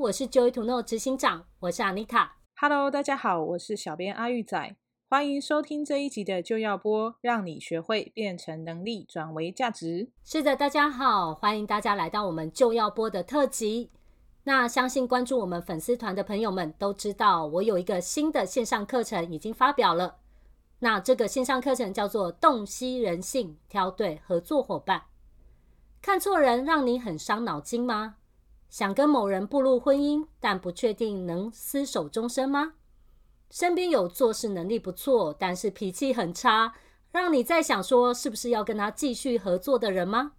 [0.00, 2.30] 我是 Joy to Know 执行长，我是 Anita。
[2.56, 4.74] Hello，大家好，我是小编阿玉仔，
[5.10, 10.08] 欢迎收听这一集的就要播，让你学会变成能力转为价值。
[10.24, 13.90] 是的，大家好，欢迎大家来到我们就要播的特辑。
[14.44, 20.16] 那相信关注我们粉丝团的朋友们都知道，我有一个新的线上课程已经发表了。
[20.78, 25.02] 那这个线上课程叫做“洞悉人性，挑对合作伙伴”。
[26.00, 28.16] 看错人让你很伤脑筋吗？
[28.70, 32.74] 想跟某人步入婚姻，但不确定能厮守终身吗？
[33.50, 36.72] 身边有做事能力不错，但是脾气很差，
[37.10, 40.34] 让你在想说是不是要跟他继续合作的人吗？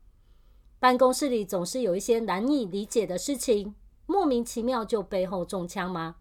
[0.79, 6.15] 办公室里总是有一些难以理解的事情，莫名其妙就背后中枪吗？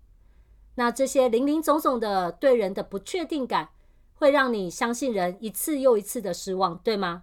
[0.75, 3.69] 那这些林林总总的对人的不确定感，
[4.15, 7.23] 会让你相信人一次又一次的失望，对吗？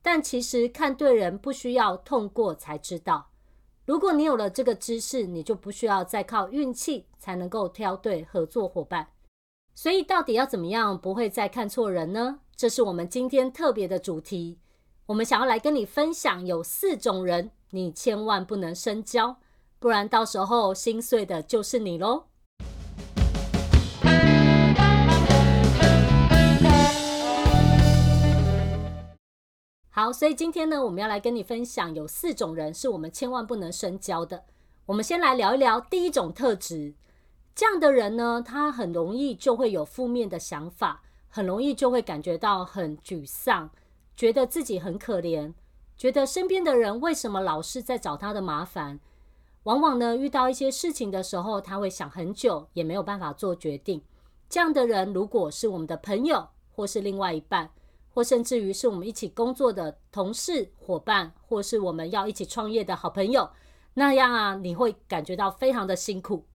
[0.00, 3.28] 但其实看对人不需要痛过才知道。
[3.86, 9.08] 如果你有了这个知识，你就不需要再靠运气才能够挑对合作伙伴。
[9.74, 12.40] 所以，到底要怎么样不会再看错人呢？
[12.56, 14.58] 这是我们今天特别的主题。
[15.06, 19.36] 我们想要来跟你分享，有四种人你千万不能深交，
[19.78, 22.24] 不然到时候心碎的就是你喽。
[29.98, 34.44] 好，所以今天呢，我们要来跟你分享，有四种人是我们千万不能深交的。
[34.84, 36.92] 我们先来聊一聊第一种特质。
[37.54, 43.70] 这样的人呢，他很容易就会有负面的想法，很容易就会感觉到很沮丧，
[44.14, 45.54] 觉得自己很可怜，
[45.96, 49.00] 觉得身边的人为什么老是在找他的麻烦。
[49.62, 54.02] 往往呢，遇到一些事情的时候，他会想很久，也没有办法做决定。
[54.50, 57.70] 这样的人，如果是我们的朋友，或是另外一半，
[58.16, 63.50] 或甚至于是我们一起工作的同事、伙伴，或是我们要一起创业的好朋友，
[63.92, 66.46] 那样啊，你会感觉到非常的辛苦。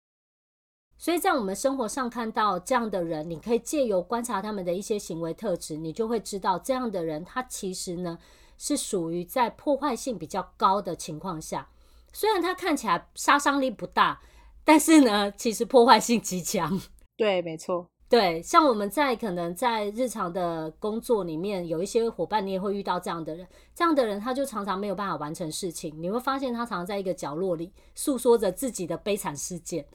[0.97, 8.19] 所以在我们生活上看到这样的人，你可以借由观察他们的一些行为特质，你就会知道这样的人他其实呢
[8.57, 11.69] 是属于在破坏性比较高的情况下，
[12.11, 14.23] 虽然他看起来杀伤力不大，
[14.65, 16.81] 但是呢，其实破坏性极强。
[17.19, 17.91] 对，没错。
[18.11, 23.47] 对，像我们在可能在日常的工作里面，有一些伙伴，你也会遇到这样的人。
[23.73, 25.95] 这样的人，他就常常没有办法完成事情。
[26.03, 29.87] 你会发现，他常常在一个角落里诉说着自己的悲惨事件。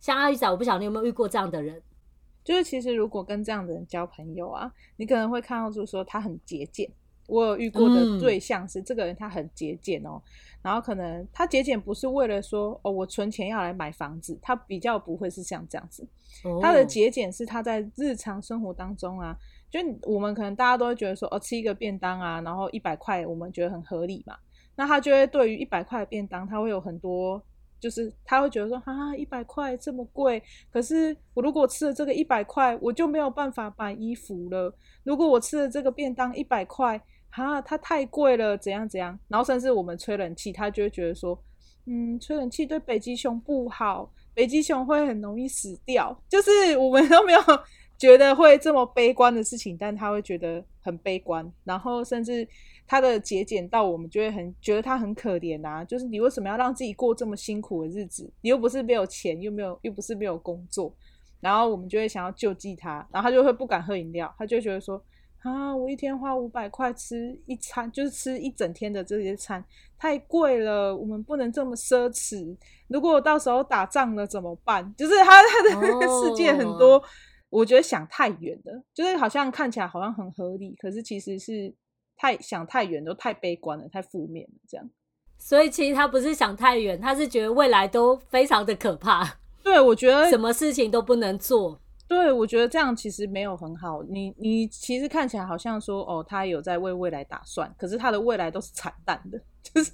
[0.00, 1.80] 像阿玉仔，我不晓得你有没有遇过这样的人？
[2.42, 6.90] 就是其实如果跟这样的人交朋友啊，你可能会看到，就是说他很节俭。
[7.30, 10.20] 我有遇过的对象是这个人，他很节俭哦。
[10.22, 10.22] 嗯
[10.62, 16.06] 然后可能他节俭不是为了说哦，我存钱要来买房子，他比较不会是像这样子。
[16.60, 19.34] 他的节俭是他在日常生活当中啊，
[19.70, 24.36] 就我们可能大家都会觉得说哦，吃一个便当啊，然后一百块，我们觉得很合理嘛。
[24.76, 27.42] 那他就会对于一百块的便当，他会有很多，
[27.80, 34.70] 就是他会觉得说啊，一百块这么贵，可是我如果吃了这个一百块，我就没有办法买衣服了。
[35.04, 37.02] 如果我吃了这个便当一百块。
[37.30, 39.18] 哈，它太贵了，怎样怎样？
[39.28, 41.40] 然后甚至我们吹冷气，他就会觉得说，
[41.86, 46.16] 嗯，吹冷气对北极熊不好，北极熊会很容易死掉。
[46.28, 47.40] 就是我们 都没有
[47.96, 51.50] 觉得会这么悲观的事情，但他会觉得很悲观。
[51.64, 52.46] 然后甚至
[52.86, 55.84] 他的节俭到我们就会很觉得他很可怜啊。
[55.84, 58.28] 就是你为什么要让自己过这么辛苦的日子？
[58.40, 60.92] 你又不是没有钱，又没有又不是没有工作。
[61.40, 65.00] 然后我们就会想要救济他，然后他就会不敢喝饮料，他就觉得说。
[65.42, 65.74] 啊！
[65.74, 69.64] 我一天花五百块吃一餐，就是吃一整天的这些餐，
[69.98, 70.94] 太贵了。
[70.94, 72.56] 我们不能这么奢侈。
[72.88, 74.94] 如果我到时候打仗了怎么办？
[74.98, 77.04] 就是他他的世界很多，oh.
[77.48, 78.82] 我觉得想太远了。
[78.92, 81.74] 就是好像看起来好像很合理，可是其实是
[82.16, 84.54] 太想太远，都太悲观了，太负面了。
[84.68, 84.90] 这样。
[85.38, 89.38] 所以其实他不是想太远，他是觉得未来都非常的可怕。
[89.62, 91.80] 对，我觉得什么事情都不能做。
[92.10, 94.02] 对，我觉得这样其实没有很好。
[94.02, 99.92] 你你其实看起来好像说哦，他有在为未来打算，可是他的未来都是惨淡的， 就是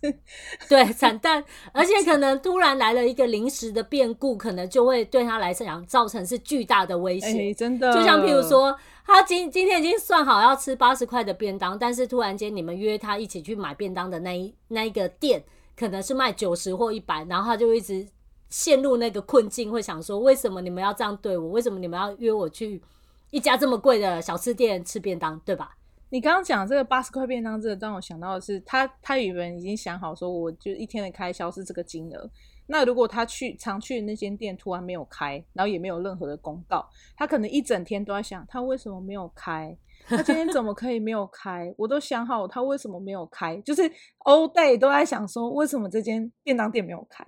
[0.67, 7.53] 对惨淡， 而且可能突然来了一个临时的变故，可能就会对他来讲造成是巨大的威胁。
[7.53, 8.75] 真的，就像譬如说，
[9.05, 15.45] 他今今天已经算好要吃八十块的便当，但是突然间你们约他一起去买便当的那一那一个店，
[15.77, 18.09] 可能是卖九十或一百，然后他就一直。
[18.49, 21.49] 陷入那个困境，会想说：为什么你们要这样对我？
[21.51, 22.83] 为什么你们要约我去
[23.31, 25.39] 一家这么贵的小吃店吃便当？
[25.41, 25.77] 对吧？
[26.09, 32.31] 你刚刚讲这个八十块便当，这个让我想到的是，他他原本已经想好说，我就一天的开销是这个金额。
[32.69, 39.77] 那如果他去常去的那间店突然没有开，然后也没有任何的公告，他可能一整天都在想，他为什么没有开？
[40.07, 41.75] 他今天怎么可以没有开？
[41.77, 43.83] 我都想好他为什么没有开，就是
[44.25, 47.25] all day 都在想说，为什么这间便当店没有开？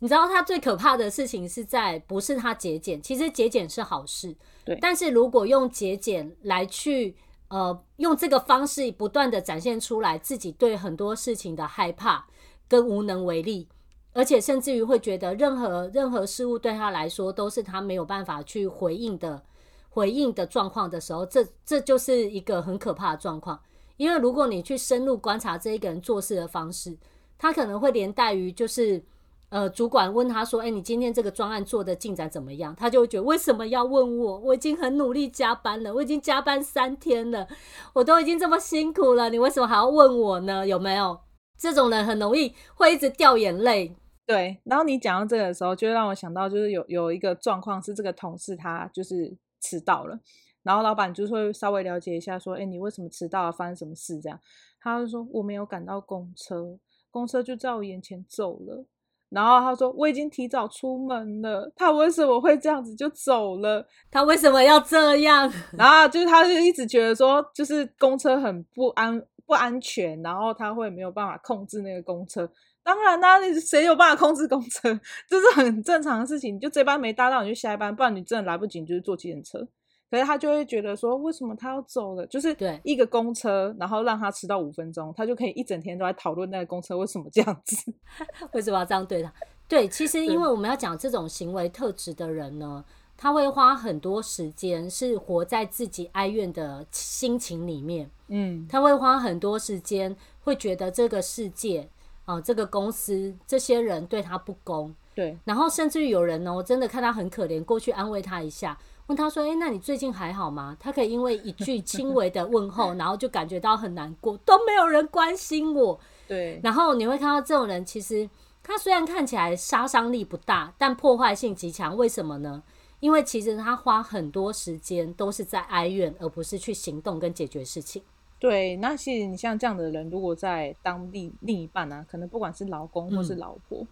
[0.00, 4.78] 你知道他最可怕的事情是在不是他节俭，其实节俭是好事，对。
[4.80, 7.16] 但是如果用节俭来去
[7.48, 12.28] 呃用这个方式不断的展现出来自己对很多事情的害怕
[12.68, 13.68] 跟无能为力，
[14.12, 19.42] 而且甚至于会觉得任何任何事物对他来说都是他没有办法去回应的
[19.88, 23.60] 回应的状况的时候，这这就是一个很可怕的状况。
[23.96, 26.96] 因为如果你去深入观察这一个人做事的方式，
[27.36, 29.02] 他可能会连带于就是。
[29.50, 34.38] 呃，主管问他说：“哎、你今天这个专案做的进展怎么样？”他就会觉得为什么要问我？
[34.40, 37.48] 我已经很努力加班了，我已经加班三天了，
[37.94, 40.66] 我都已经这么辛苦了，你为什么还要问我呢？
[40.66, 41.18] 有没有
[41.58, 43.96] 这种人很容易会一直掉眼泪？
[44.26, 44.60] 对。
[44.64, 50.20] 然后你讲到这个的时候，就让我想到，就是有有一个状况是这个同事他就是迟到了，
[50.62, 53.50] 然后老板就会稍微了解一下，说：“哎、你为什么迟到了？
[53.50, 54.38] 发生什么事？”这样，
[54.78, 56.78] 他就说：“我没有赶到公车，
[57.10, 58.84] 公车就在我眼前走了。”
[59.30, 63.86] 然后他说：“我已经提早出门了，他为什么会这样子就走了？
[64.10, 72.50] 他为什么要这样？”然后就是他就一直觉得说，就是公车很不安不安全，然后他会没有办法控制那个公车。
[72.82, 74.98] 当然啦，你谁有办法控制公车？
[75.28, 76.54] 这是很正常的事情。
[76.54, 79.68] 你就这班没搭到，你就下一班，不然你真的来不及，你就是坐计程车。
[80.10, 82.26] 可是他就会觉得说，为什么他要走了？
[82.26, 87.92] 就是一个公车，然后让他迟到五分钟，他就可以一整天都在讨论那个公车为什么这样子，
[88.52, 89.32] 为什么要这样对他？
[89.68, 92.82] 对，其实因为我们要讲这种行为特质的人呢，
[93.18, 101.90] 他会花很多时间是活在自己哀怨的心情里面，嗯，他会花很多时间会觉得这个世界
[102.24, 108.78] 啊、呃，这个公司这些人对他不公，对，然后甚至于有人呢，我真的看他很可怜，过去安慰他一下。
[109.08, 115.98] 问他说：“哎、欸，那你最近还好吗？”他可以因为一句轻微的问候， 然后就感觉到很难过，都没有人关心我。
[116.28, 116.60] 对。
[116.62, 118.30] 然后你会看到这种人，其实
[118.62, 121.96] 他虽然看起来杀伤力不大，但破坏性极强。
[121.96, 122.62] 为什么呢？
[123.00, 128.00] 因为其实他花很多时间都是在哀怨，而不是去行动跟解决事情。
[128.38, 128.76] 对。
[128.76, 133.80] 那其实你像这样的人，如果在当地另一半呢、啊，可能不管是老公或是老婆。
[133.80, 133.88] 嗯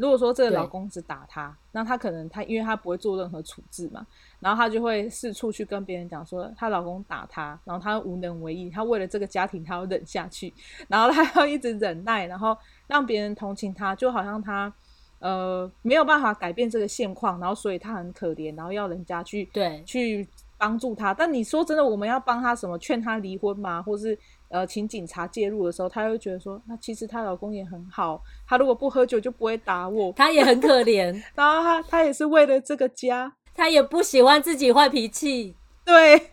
[0.00, 4.06] 如果说这个老公只打她，那她可能她因为她不会做任何处置嘛，
[4.40, 10.50] 然后她就会四处去跟别人讲说她老公打她，然后她无能为力，她为了这个家庭她要忍下去，
[10.88, 12.56] 然后她要一直忍耐，然后
[12.86, 14.72] 让别人同情她，就好像她
[15.18, 20.26] 呃没有办法改变这个现况，然后所以她很可怜，然后要人家去对去
[20.56, 21.12] 帮助她。
[21.12, 22.78] 但你说真的，我们要帮她什么？
[22.78, 23.82] 劝她离婚吗？
[23.82, 24.18] 或是？
[24.50, 36.28] 呃，请警察介入的时候，她会觉得说，那其实她老公也很好，他如果不喝酒就不会打我，他也很可怜， 然后他他也是为了这个家，他也不喜欢自己坏脾气，对，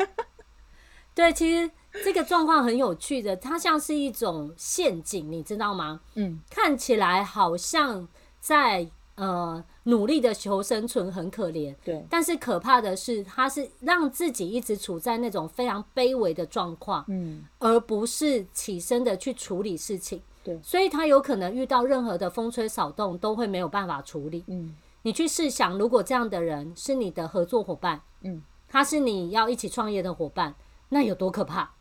[1.15, 1.71] 对，其实
[2.03, 6.01] 这个状况很有趣的，它像是一种陷阱，你知道吗？
[6.15, 8.07] 嗯，看起来好像
[8.39, 8.89] 在。
[9.17, 12.05] 呃，努力的求生存很可怜，对。
[12.09, 20.59] 但是可怕的是，他是让自己一直处在那种非常卑微的状况，嗯，而不是起身的去处理事情，对。
[20.61, 24.75] 所以他有可能遇到任何的风吹草动都会没有办法处理，嗯。
[25.01, 30.53] 你去试想，如果这样的人是你的合作伙伴，嗯，他是你要一起创业的伙伴，
[30.89, 31.71] 那有多可怕？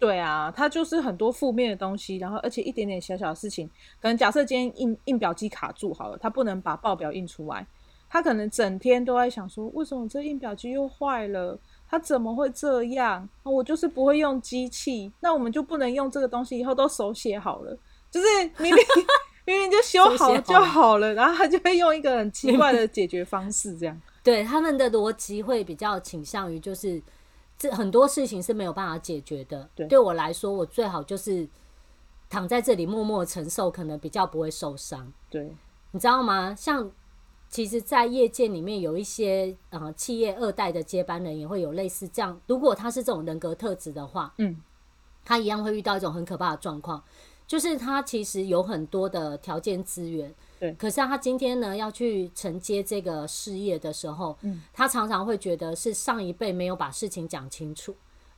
[0.00, 3.68] 对啊，他就是很多负面的东西，然后而且一点点小小的事情，
[4.00, 7.66] 可能假设今天印印表机卡住好了，他不能把报表印出来，
[8.08, 11.60] 他可能整天都在想说，为什么这印表机又坏了？
[11.86, 13.28] 他怎么会这样？
[13.42, 17.76] 我就是不会用机器，那我们就不能用这个东西，以后都手写好了，
[18.10, 18.26] 就是
[18.56, 18.84] 明明
[19.44, 24.00] 明明就修好就好了，然后他就会用一个很奇怪的解决方式，这样。
[24.22, 27.02] 对，他们的逻辑会比较倾向于就是。
[27.60, 29.68] 这很多事情是没有办法解决的。
[29.74, 31.46] 对，对我来说，我最好就是
[32.30, 35.12] 躺在这里默默承受，可能比较不会受伤。
[35.28, 35.54] 对，
[35.90, 36.54] 你知道吗？
[36.54, 36.90] 像
[37.50, 42.40] 其实，在业界里面有一些呃企业二代的接班人，也会有类似这样。
[42.46, 44.56] 如果他是这种人格特质的话，嗯，
[45.22, 47.04] 他一样会遇到一种很可怕的状况，
[47.50, 50.32] 就是他其实有很多的条件资源。
[50.60, 57.92] 对，可是他今天呢要去承接这个事业的时候，嗯，他常常会觉得是上一辈没有把事情讲清楚，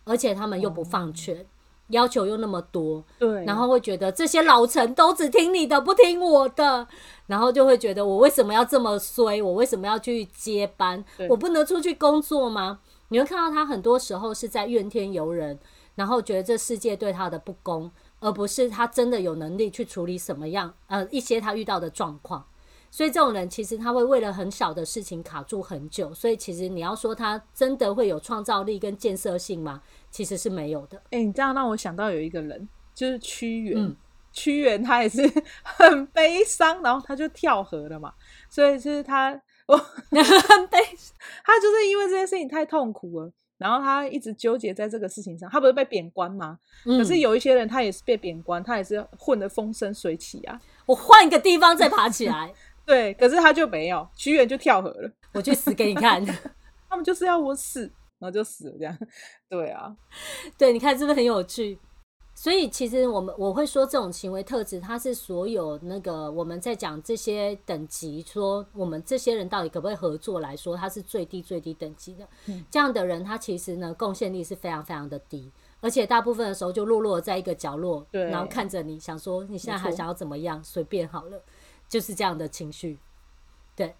[0.04, 1.46] 而且他们又不放权，嗯，
[1.88, 6.88] 要求又那么多，对，然后会觉得这些老臣都只听你的，不听我的，
[7.26, 9.42] 然后就会觉得我为什么要这么衰？
[9.42, 11.04] 我为什么要去接班？
[11.28, 12.80] 我不能出去工作吗？
[13.08, 15.58] 你会看到他很多时候是在怨天尤人，
[15.96, 17.90] 然后觉得这世界对他的不公。
[18.22, 22.46] 而不是他真的有能力去处理什么样呃一些他遇到的状况，
[22.90, 29.82] 所以这种人其实他会为了很小的事情卡住很久，所以其实你要说他真的会有创造力跟建设性吗？
[30.10, 30.96] 其实是没有的。
[31.06, 33.76] 哎、欸，你这样让我想到有一个人，就是屈原。
[33.76, 33.96] 嗯、
[34.32, 35.20] 屈原他也是
[35.62, 38.14] 很悲伤，然后他就跳河了嘛。
[38.48, 39.32] 所以是他，
[39.66, 40.78] 我 很悲，
[41.44, 45.48] 他就是因为这件事情太痛苦了，然后他一直纠结在这个事情上。
[45.50, 46.58] 他不是被贬官吗？
[46.84, 50.60] 嗯、可是有一些人他也是被贬官，他也是混得风生水起啊。
[50.84, 52.52] 我换一个地方再爬起来。
[52.84, 55.10] 对，可是他就没有，屈原就跳河了。
[55.32, 56.24] 我去死给你看。
[56.90, 57.82] 他们就是要我死，
[58.18, 58.98] 然后就死了这样。
[59.48, 59.96] 对啊，
[60.58, 61.78] 对，你看是不是很有趣？
[62.42, 72.26] 所以其实我们我会说这种行为特质，它是所有那个我们在讲这些等级，说我们这些人到底可不可以合作来说，它是最低最低等级的。
[72.46, 81.40] 嗯、这样的人，他其实呢贡献力是非常非常的低，而且大部分的时候就落落在一个角落，对然后看着你想说你现在还想要怎么样，随便好了，
[81.88, 82.98] 就是这样的情绪，
[83.76, 83.94] 对。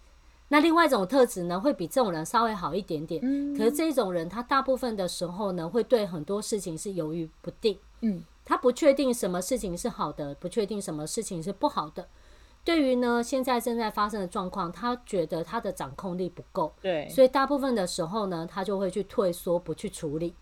[0.49, 3.22] 那另外一种特质呢，会比这种人稍微好一点点。
[3.25, 7.78] 嗯，可是这种人，他大部分的时候呢，会对很多事情是犹豫不定。
[8.02, 12.08] 嗯，他不确定什么事情是好的，不确定什么事情是不好的。
[12.64, 16.72] 对于呢，现在正在发生的状况，他觉得他的掌控力不够。
[16.80, 20.34] 对，所以大部分的时候呢，他就会去退缩，不去处理。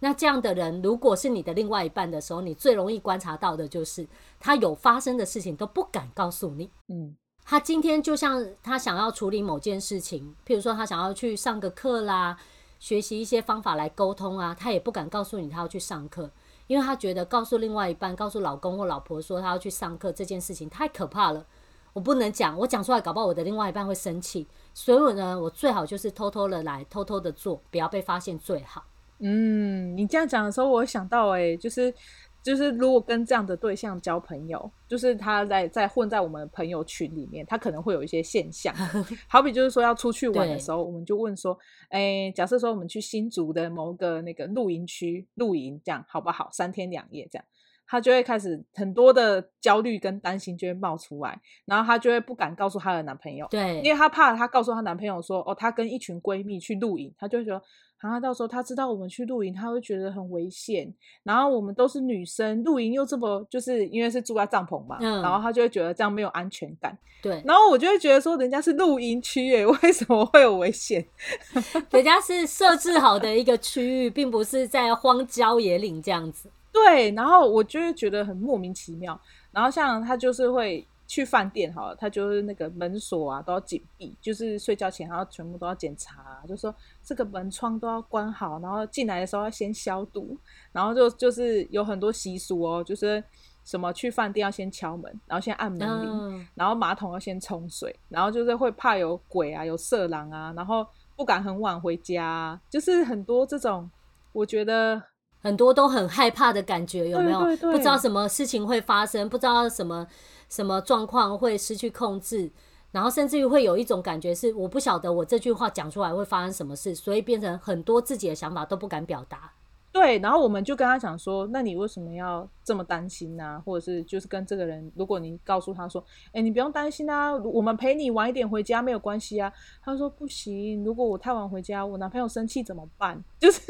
[0.00, 4.06] 那这样的人，如果是你的另外一半的时候，你最容易观察到的就是，
[4.38, 6.70] 他有发生的事情都不敢告诉你。
[6.88, 7.16] 嗯。
[7.44, 12.38] 他今天就像他想要处理某件事情，譬如说他想要去上个课啦，
[12.78, 16.30] 学习一些方法来沟通啊，他也不敢告诉你他要去上课，
[16.66, 21.44] 因为他觉得告诉另外一半，告诉老公或老婆说他要去上课这件事情太可怕了，
[21.92, 28.84] 我不能讲，我讲出来搞不好我的另外一半会生气，所以呢，我最好就是偷偷的来，偷偷的做，不要被发现最好。
[29.18, 31.94] 嗯，你这样讲的时候，我想到诶，就是。
[32.42, 38.74] 就是如果跟这样的对象交朋友，就是他在在混在我们朋友群里面，他可能会有一些现象，
[39.28, 41.56] 好比就是说要出去玩的时候，我们就问说，
[41.88, 46.48] 哎、欸，假设说我们去新竹的某个那个露营区露营，这样好不好？
[46.52, 47.44] 三天两夜这样，
[47.86, 57.62] 他就会开始很多的焦虑跟担心就会冒出来，然后他就会不敢告诉他的男朋友，对，因为他怕他告诉他男朋友说，哦，她跟一群闺蜜去露营，她就会说。
[58.02, 60.92] 然后到时候他知道我们去露营，他会觉得很危险。
[61.22, 66.98] 然后我们都是女生，露营又这么，就是因为是住在帐篷嘛，嗯、然后他就会觉得这样没有安全感。
[67.22, 67.40] 对。
[67.46, 71.06] 然后我就会觉得说，人家是露营区耶， 为什么会有危险？
[71.92, 76.50] 人家是设置好的一个区域，并不是在荒郊野岭这样子。
[76.72, 77.12] 对。
[77.12, 79.18] 然后我就会觉得很莫名其妙。
[79.52, 80.84] 然后像他就是会。
[81.12, 90.34] 去饭店好了，他就是那个门锁啊都要紧闭，就是睡觉前还要全部都要检查啊，就说这个门窗都要关好，然后进来的时候要先消毒，
[90.72, 93.22] 然后就就是有很多习俗哦，就是
[93.62, 103.90] 什么去饭店要先敲门，然后先按门铃，嗯、然后马桶要先冲水，然后就是会怕有鬼啊，有色狼啊，然后不敢很晚回家啊，就是很多这种，
[104.32, 105.02] 我觉得
[105.42, 107.44] 很多都很害怕的感觉，有没有？
[107.44, 110.06] 对对对，不知道什么事情会发生，不知道什么。
[110.52, 112.52] 什么状况会失去控制，
[112.90, 119.50] 然后甚至于会有一种感觉是，我不晓得我这句话讲出来会发生什么事，所以变成很多自己的想法都不敢表达。
[119.90, 129.50] 对，然后我们就跟他讲说，那你为什么要这么担心呢、或者是就是跟这个人，如果你告诉他说，哎，你不用担心啊，我们陪你晚一点回家没有关系啊。
[129.82, 133.24] 他说不行，如果我太晚回家，我男朋友生气怎么办？
[133.40, 133.62] 就是。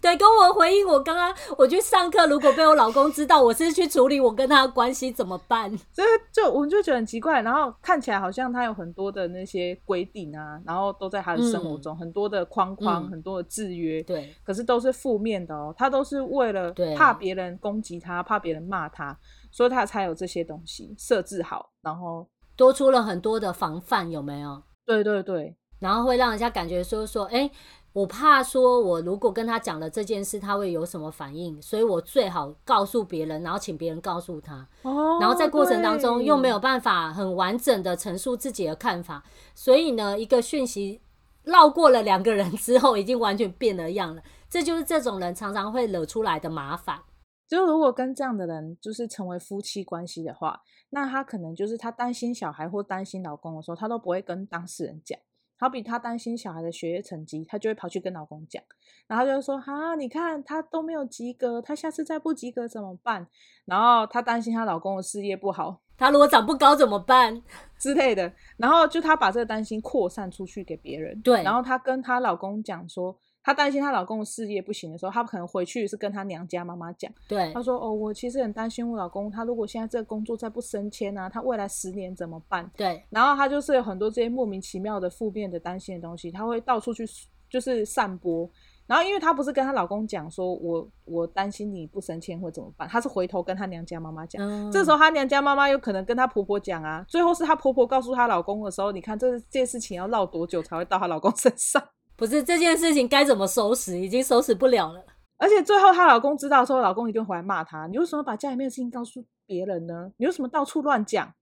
[0.00, 5.70] 对，跟我回应，我刚刚我去上课，如果被我老公知道我是去处理我跟他的关系怎么办？
[5.92, 19.14] 所以就我们就觉得很奇怪，然后看起来好像他有很多的那些规定啊，然后都在他的生活中、嗯、很多的框框，嗯、很多的制约，对，可是都是负面的哦，他都是为了怕别人攻击他，怕别人骂他，
[19.50, 22.26] 所以他才有这些东西设置好，然后
[22.56, 24.62] 多出了很多的防范，有没有？
[24.86, 27.50] 对对对，然后会让人家感觉说说，哎。
[27.92, 34.68] 我怕说，我如果跟他讲了这件事，他会有什么反应，所以我最好告诉别人，然后请别人告诉他。
[34.82, 41.00] 哦，然后在过程当中又没有办法很完整的陈述自己的看法，所以呢，一个讯息
[41.42, 44.22] 绕过了两个人之后，已经完全变了样了。
[44.48, 47.00] 这就是这种人常常会惹出来的麻烦。
[47.48, 55.18] 就如果跟这样的人就是成为夫妻关系的话，那他可能就是他担心小孩或担心老公的时候，他都不会跟当事人讲。
[55.60, 58.62] 好比她担心小孩的学业成绩，她就会跑去跟老公讲，
[59.06, 63.26] 然后就说：“哈，你看她都没有及格，她下次再不及格怎么办？”
[63.66, 67.42] 然后她担心她老公的事业不好，她如果长不高怎么办
[67.78, 68.32] 之类的。
[68.56, 71.20] 然后就她把这个担心扩散出去给别人。
[71.20, 73.16] 对，然后她跟她老公讲说。
[73.42, 77.10] 她担心她老公的事业不行的时候，她可能回去是跟她娘家妈妈讲。
[77.26, 87.04] 对，她说：“哦，我其实很担心我老公，他如果现在这个工作再不升迁啊，他未来十年怎么办？”对，然后她就是有很多这些莫名其妙的负面的担心的东西，她会到处去
[87.48, 88.48] 就是散播，
[88.86, 92.86] 然后因为她不是跟她老公讲说我，我我担心你不升迁会怎么办？
[92.88, 94.46] 她是回头跟她娘家妈妈讲。
[94.46, 97.04] 嗯、这时候她娘家妈妈有可能跟她婆婆讲啊。
[97.08, 101.82] 最后是她婆婆告诉她老公的时候，你看这这件事情要闹多久才会到她老公身上？
[102.20, 105.02] 不是这件事情该怎么收拾，已经收拾不了了。
[105.38, 107.86] 而且最后她老公知道说，老公一定回来骂她。
[107.86, 110.12] 你为什么把家里面的事情告诉别人呢？
[110.18, 111.32] 你为什么到处乱讲？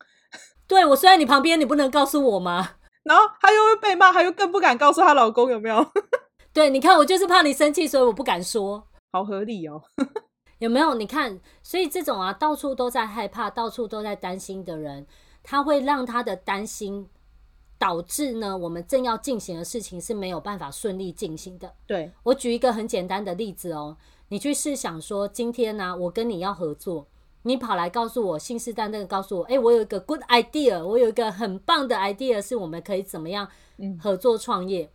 [0.69, 2.77] 对，我虽然你旁边，你不能告诉我吗？
[3.03, 5.85] 然后她又会被骂，她又更不敢告诉她老公，有没有？
[6.55, 8.87] 对，你看我就是怕你生气，所以我不敢说。
[9.11, 9.83] 好合理哦，
[10.61, 10.95] 有没有？
[10.95, 15.09] 你看，所以这种啊，到处都在害怕，到处都在担心的人，
[15.43, 17.09] 他会让他的担心
[17.79, 21.73] 导致呢，我们正要进行的事情是没有办法顺利进行的。
[21.87, 23.97] 对，我举一个很简单的例子哦，
[24.29, 27.07] 你去试想说，今天呢、啊，我跟你要合作，
[27.43, 33.49] 你跑来告诉我，信誓旦旦的告诉我，哎，我有一个 good idea，我有一个很棒的 idea，是我们可以怎么样
[34.01, 34.85] 合作创业。
[34.85, 34.91] 嗯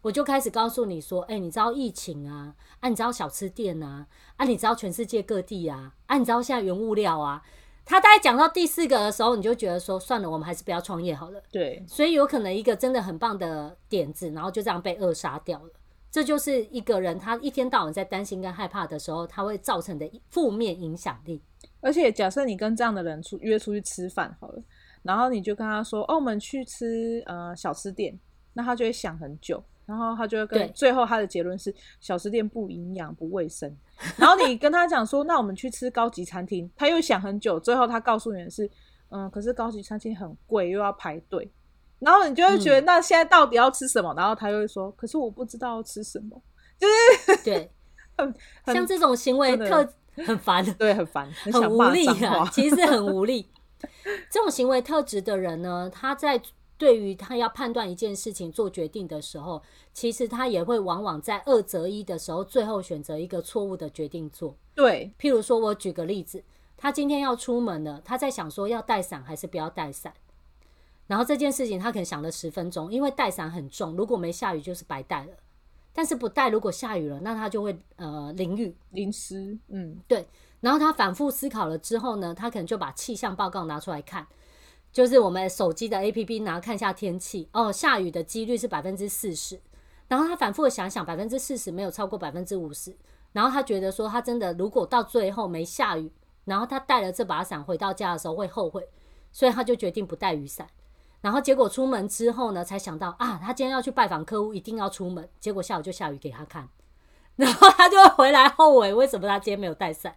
[0.00, 2.54] 我就开始告诉你说，哎、欸，你知道疫情啊？
[2.78, 4.06] 啊，你知道小吃店啊？
[4.36, 5.92] 啊，你知道全世界各地啊？
[6.06, 7.42] 啊，你知道现在原物料啊？
[7.88, 11.42] 他大概讲到第四个的时候，你就觉得说，算了，我们还是不要创业好了。
[11.50, 15.70] 对，所以有可能一个真的很棒的点子，然后就这样被扼杀掉了。
[16.10, 21.40] 这就是一个人他一天到晚在担心跟害怕的时候，他会造成的负面影响力。
[21.80, 24.62] 而且，假设你跟这样的人出约出去吃饭好了，
[25.02, 28.18] 然后你就跟他说，哦，我们去吃呃小吃店，
[28.52, 29.64] 那他就会想很久。
[29.86, 33.74] 然后他就会跟最后他的结论是小吃店不营养不卫生。
[34.16, 38.70] 然后你跟他讲说，那我们去吃高级餐厅，他又想很久，最后他告诉你的是，
[39.10, 41.50] 嗯，可是高级餐厅很贵，又要排队。
[41.98, 44.12] 然后你就会觉得，那现在到底要吃什么？
[44.14, 46.40] 嗯、然后他又会说，可是我不知道要吃什么，
[46.78, 47.70] 就是 对，
[48.66, 49.88] 像这种行为特
[50.24, 53.50] 很烦， 对，很烦，很，很无力啊，其实很无力。
[54.30, 56.40] 这种行为特质的人呢，他在。
[56.78, 59.60] 对于他要判断一件事情做决定的时候，
[59.92, 64.54] 其实他也会往往在二择一的时候，最后选择一个错误的决定做。
[64.74, 66.42] 对，譬如说，我举个例子，
[66.76, 70.14] 他今天要出门了，他在想说要带伞还是不要带伞。
[71.08, 75.32] 然后这件事情他可能想了十分钟，因为带伞很重，如果没下雨就是白带了。
[75.92, 79.58] 但是不带，如果下雨了，那他就会呃淋雨淋湿。
[79.66, 80.24] 嗯，对。
[80.60, 84.24] 然后他反复思考了之后呢，他可能就把气象报告拿出来看。
[84.92, 89.60] 就是我们手机的 APP 然后看一下天气哦，下雨的几率是百分之四十。
[90.08, 92.96] 然后他反复的想想，百分之四十没有超过百分之五十。
[93.32, 96.10] 然后他觉得说，他真的如果到最后没下雨，
[96.46, 98.88] 然后他带了这把伞回到家的时候会后悔，
[99.30, 100.66] 所以他就决定不带雨伞。
[101.20, 105.28] 然后结果出门之后呢，才想到啊，他今天要去拜访客户，一定要出门。
[105.38, 106.68] 结果下午就下雨给他看，
[107.36, 110.16] 然后他就会回来后悔，为什么他今天没有带伞。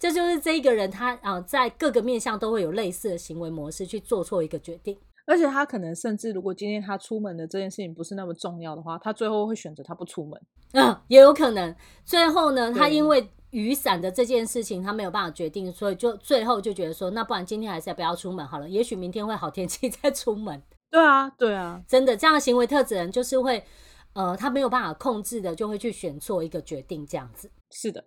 [0.00, 10.40] 这就是这一个人，他啊，在各个面向都会有类似的行为模式去做错一个决定，而且他可能甚至，如果今天他出门的这件事情不是那么重要的话，他最后会选择他不出门。
[10.72, 11.76] 嗯，也有可能。
[12.04, 20.62] 最后呢，他因为雨伞的这件事情，他没有办法决定，所以就最后就觉得说，那不然今天还是不要出门好了，也许明天会好天气 再出门。
[20.90, 23.62] 对啊，对啊，真的，这样的行为特质人就是会，
[24.14, 27.50] 呃，他没有办法控制的，就会去选错一个决定，这样子。
[27.70, 28.04] 是的。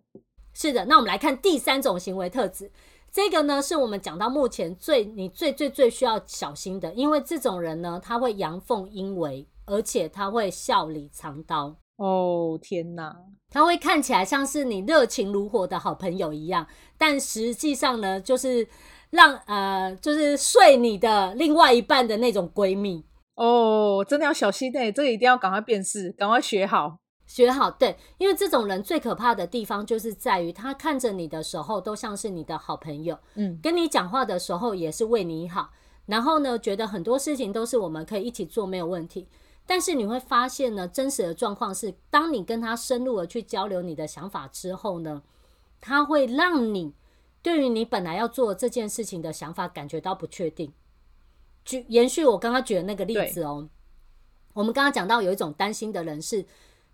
[0.53, 2.71] 是的，那我们来看第三种行为特质。
[3.11, 11.75] 这个呢，是我们讲到目前最你最最最需要小心的，因为这种人呢，他会阳奉阴违，而且他会笑里藏刀。
[11.97, 13.15] 哦，天哪！
[13.51, 16.65] 他会看起来像是你热情如火的好朋友一样，
[16.97, 18.67] 但实际上呢，就是
[19.11, 23.05] 让呃，就是睡你的另外一半的那种闺蜜。
[23.35, 26.97] 哦，真的要小心诶，这个一定要赶快辨识，赶快学好。
[27.25, 35.71] 学好，对，因为这种人最可怕的地方就是在于他看着你的时候都像是你的好朋友，嗯，跟你讲话的时候也是为你好，
[36.05, 39.27] 然后呢，觉得很多事情都是我们可以一起做没有问题。
[39.65, 45.23] 但是你会发现呢，真实的状况是，当你跟他深入的去交流你的想法之后呢，
[45.79, 46.93] 他会让你
[47.41, 50.73] 对于你本来要做这件事情的想法感觉到不确定。
[51.63, 53.69] 举延续我刚刚举的那个例子哦，
[54.51, 56.45] 我们刚刚讲到有一种担心的人是。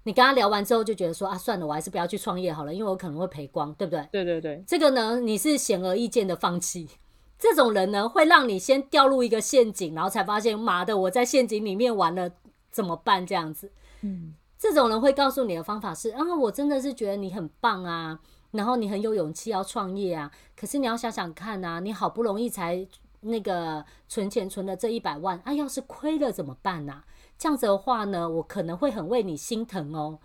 [0.03, 4.07] 你跟他聊完之后就觉得说啊，算了，我还是不要去创业好了，因为我可能会赔光，对不对？
[4.11, 6.89] 对对对，这个呢，你是显而易见的放弃。
[7.37, 12.29] 这种人呢，会让你先掉入一个陷阱，然后才发现妈的，我在陷阱里面玩了
[12.69, 13.25] 怎么办？
[13.25, 18.19] 这样子，嗯，这种人会告诉你的方法是啊，我真的是觉得你很棒啊，
[18.51, 22.85] 然后你很有勇气要创业啊，可是你要想想看啊，你好不容易才
[23.21, 27.05] 那个存钱存了这一百万，啊，要是亏了怎么办啊？
[27.39, 30.19] 这样子的话呢，我可能会很为你心疼哦。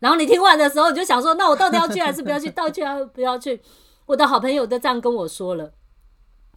[0.00, 2.50] 然后你听完的时候，你就想说，那我到底要去还是不要去？
[2.50, 3.60] 到底要不要去？
[4.06, 5.72] 我的好朋友都这样跟我说了，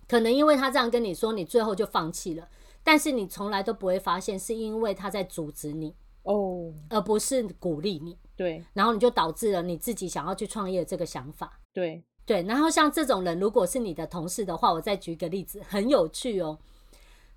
[0.07, 2.47] 可能因为他这样跟你说，你最后就放弃了。
[2.83, 5.93] 但是你从来都不会发现，是因为他在阻止你。
[6.23, 8.17] 哦，而不是鼓励你。
[8.35, 11.59] 对，然后你就导致了你自己想要去创业这个想法。
[11.73, 16.59] 对对，然后像这种人，如果是你的同事的话，我再举一个例子，很有趣哦。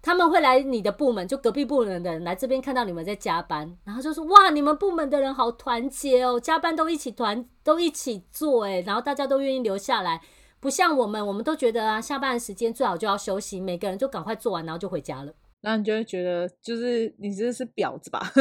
[0.03, 10.23] 他们会来你的部门，就隔壁部门的人来这边看到你们在加班，然后就说：“哇，你们部门的人好团结哦，加班都一起团，都一起做诶，然后大家都愿意留下来，
[10.59, 18.33] 不像我们，我们都觉得啊，下班的时间最好就要休息，每个人就赶快做完，然后就回家了。”然后你就会觉得，就是你这是婊子吧？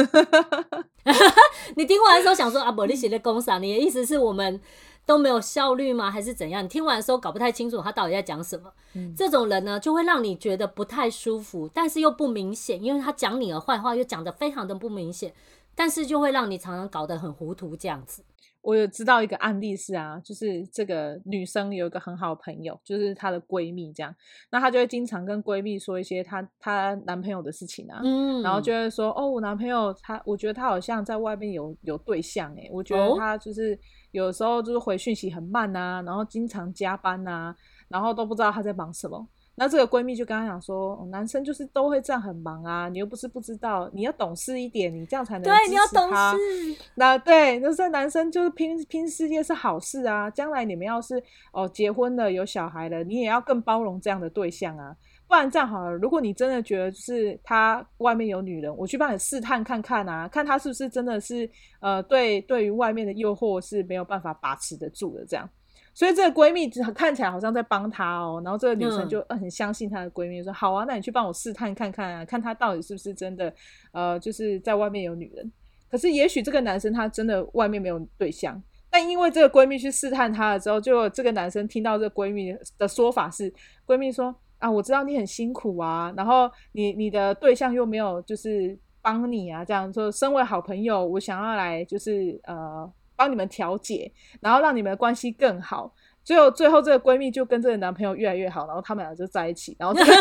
[1.76, 4.58] 你听完的时候想说啊，不，你写的公司啊，你的意思是我们？
[5.04, 6.10] 都没有效率吗？
[6.10, 6.62] 还是怎样？
[6.64, 8.72] 你听完的时候搞不太清楚他到底在讲什么。
[8.94, 15.34] 嗯，这种人呢，就会让你觉得不太舒服，但是又不明显，因为他讲你的坏话又讲得非常的不明显，
[15.74, 18.22] 但是就会让你常常搞得很糊涂这样子。
[18.62, 24.14] 我有知道一个案例是啊，就是这个女生有一个很好的朋友，就是她的闺蜜这样，
[24.50, 33.78] 那她就会经常跟闺蜜说一些她她男朋友的事情啊，嗯，然后就会说哦，我男朋友他，我觉得他好像在外面有有对象诶，我觉得他就是。
[34.12, 37.54] 有时候就是回讯息很慢啊，然后经常加班啊，
[37.86, 39.24] 然后都不知道他在忙什么。
[39.60, 45.58] 那这个闺蜜就跟他讲说，哦，男生就是都会这样很忙啊，你又不是不知道，你要懂事一点，你这样才能支持他。
[45.58, 46.82] 对，你要懂事。
[46.94, 54.96] 那对，那这男生就是拼拼事业是好事啊，将来你们要是哦结婚了有小孩了，你也要更包容这样的对象啊。
[55.28, 61.48] 不然这样好了，如果你真的觉得就是他外面有女人，我去帮你试探看看啊，看他是不是真的是
[61.80, 65.46] 呃，对，对于外面的诱惑是没有办法把持得住的这样。
[65.92, 73.52] 所以这个闺蜜看起来好像在帮他哦，然后这个女生就很相信她的闺蜜，说好啊，那你去帮我试探看看啊，看她到底是不是真的
[73.92, 75.52] 呃，就是在外面有女人。
[75.90, 83.52] 可是也许这个男生他真的外面没有对象，但因为这个闺蜜去试探他了之后，就这个男生听到这个闺蜜的说法是，
[83.86, 84.34] 闺蜜说。
[84.60, 92.86] 啊，我知道你很辛苦啊，然后你你的对象又没有就是帮你啊，这样说，身为好朋友，我想要来就是呃
[93.20, 95.94] 帮你们调解，然后让你们的关系更好。
[96.24, 100.12] 最后最后这个闺蜜就跟这个男朋友越来越好，然后他们俩就在一起，然后这个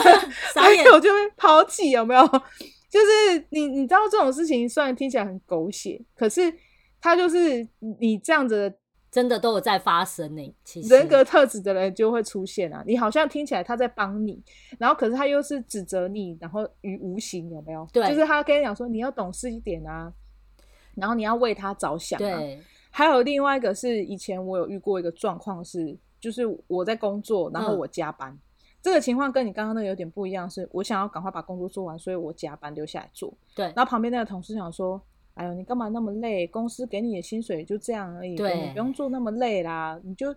[0.58, 2.28] 男友就被 抛弃，有没有？
[2.92, 6.54] 就是你你知道这种事情虽然听起来很狗血，可是
[7.00, 7.66] 他就是
[8.02, 8.76] 你这样子的。
[9.12, 12.84] 真的都有在发生呢，其实人格特质的人就会出现啊。
[12.86, 14.40] 你好像听起来他在帮你，
[14.78, 17.88] 然后可是他又是指责你，然后于无形有没有？
[17.92, 20.14] 对，就是他跟你讲说你要懂事一点啊，
[20.94, 22.20] 然后你要为他着想啊。
[22.20, 22.62] 对，
[23.00, 28.40] 还有另外一个是以前我有遇过一个状况是，就是我在工作，然后我加班，嗯、
[28.82, 33.34] 这个情况跟你刚刚那个有点不一样，是我想要赶快把工作做完，所以我加班留下来做。
[33.56, 35.02] 对，然后旁边那个同事想说。
[35.36, 36.46] 哎呦，你干嘛那么累？
[36.48, 39.98] 公司给你的薪水就这样而已，对，你不用做那么累啦。
[40.04, 40.36] 你就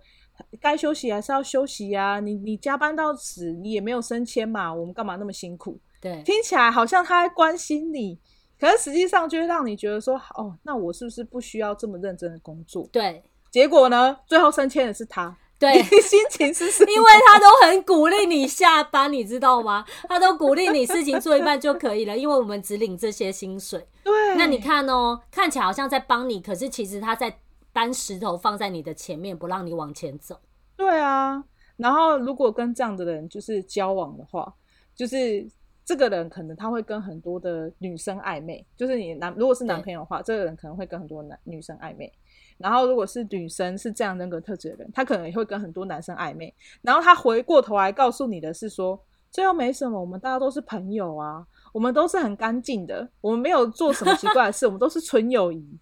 [0.61, 2.21] 该休息还是要休息呀。
[2.21, 4.73] 你你加班到死，你也没有升迁嘛。
[4.73, 5.77] 我们干嘛那么辛苦？
[6.01, 8.17] 对，听起来好像他在关心你，
[8.63, 12.89] 可是实际上就会让你觉得说，哦，那我是不是不需要这么认真的工作？
[12.93, 13.21] 对，
[13.51, 15.37] 结果呢，最后升迁的是他。
[15.59, 16.91] 对，心情是什么？
[16.95, 19.85] 因为他都很鼓励你下班，你知道吗？
[20.09, 23.85] 他都鼓励你事情做一半就可以了，因为我们只领这些薪水。
[24.05, 27.37] 对，那你看哦，看起来好像在帮你，可是其实他在
[27.73, 30.39] 搬石头放在你的前面，不让你往前走。
[30.77, 31.43] 对啊，
[31.77, 34.55] 然后如果跟这样的人就是交往的话，
[34.95, 35.45] 就是
[35.85, 42.13] 这个人可能他会跟很多的女生暧昧，就是你男如果是男朋友的话，这个人可能会跟很多男女生暧昧。
[42.59, 46.55] 然后，如果是女生是这样人格特质的人，他可能也会跟很多男生暧昧。
[46.83, 55.77] 然后他回过头来告诉你的是说，这又没什么，我们大家都是朋友啊，我们都是很干净的，我们没有做什么奇怪的事， 我们都是纯友谊。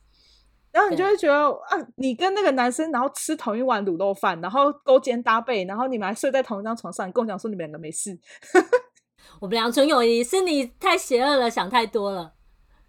[0.73, 8.19] 然后你就会觉得啊，你跟那个男生，然后吃同一碗卤肉饭，然后勾肩搭背，然后你们还睡在同一张床上，你跟我讲说你们两个没事。
[9.39, 12.35] 我们俩纯友谊，是你太邪恶了，想太多了。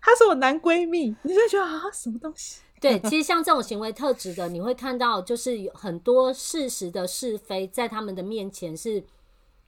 [0.01, 2.61] 她是我男闺蜜，你就觉得啊，什么东西？
[2.81, 9.03] 对，其实像这种行为特质的，你会看到，就是有很多事实的是非，在他们的面前是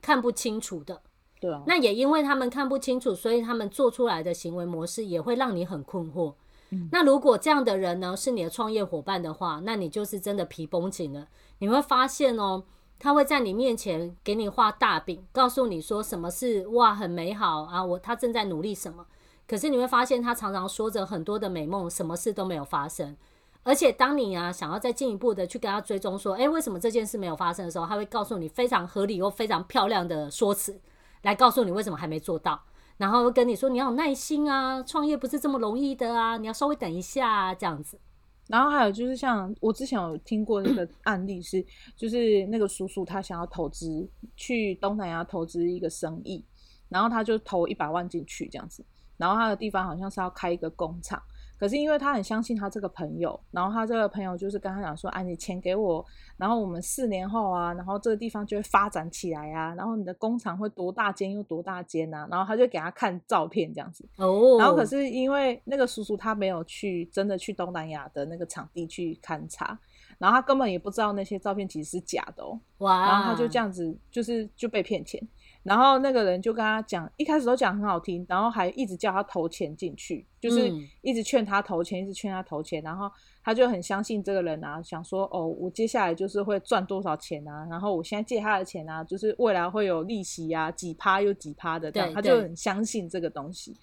[0.02, 1.02] 看不清楚的。
[1.40, 6.34] 对啊，那也因为他们看不清楚，所以他们做出来的行为模式也会让你很困惑。
[6.72, 11.28] 嗯，那如果这样的人呢，是你的创业伙伴的话，那你就是真的皮绷紧了。
[11.60, 12.64] 你会发现哦，
[13.04, 19.06] 他会在你面前给你画大饼，告诉你说什么是哇很美好啊，我他正在努力什么。
[19.46, 23.18] 可是你会发现，他常常说着很多的美梦，什么事都没有发生。
[23.64, 30.80] 而且当你啊想要再进一步的去跟他追踪，说，诶，为什么这件事没有发生的时候，他会告诉你非常合理又非常漂亮的说辞，
[31.24, 32.64] 来告诉你为什么还没做到。
[32.96, 38.00] 然后跟你说，你要有耐心啊，创业不是这么容易的啊，你要稍微等一下啊，这样子。
[38.48, 46.44] 然后还有就是像我之前有听过那个 案例是，就是那个叔叔他想要投资去东南亚投资一个生意，
[46.90, 48.86] 然后他就投一百万进去这样子。
[49.16, 51.22] 然后他的地方好像是要开一个工厂，
[51.58, 64.06] 可是因为他很相信他这个朋友，然后他这个朋友就是跟他讲说：“啊，你钱给我，然后我们四年后啊，然后这个地方就会发展起来啊，然后你的工厂会多大间又多大间啊。”然后他就给他看照片这样子。
[64.18, 64.58] 哦。
[64.60, 69.78] 然后可是因为那个叔叔他没有去真的去东南亚的那个场地去勘察，
[70.18, 72.60] 然后他根本也不知道那些照片其实是假的哦。
[72.80, 73.06] 哇。
[73.06, 75.22] 然后他就这样子就是就被骗钱。
[75.64, 80.70] 然后那个人就跟他讲，一开始都讲很好听，然后还一直叫他投钱进去，就是
[81.02, 82.84] 一直劝他投钱，一直劝他投钱。
[82.84, 83.10] 然后
[83.42, 87.66] 他就很相信这个人啊，想说哦，我接下来就是会赚多少钱啊？
[87.70, 93.74] 然后我现在借他的钱啊，就是未来会有利息啊，几趴又几趴的这样，他就很相信这个东西。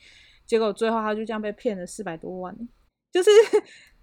[0.47, 2.55] 结果最后他就这样被骗了四百多万，
[3.11, 3.31] 就是